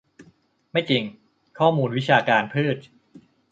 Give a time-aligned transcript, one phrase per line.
[0.71, 1.03] ไม่จริง
[1.59, 2.77] ข้อมูลวิชาการ พืช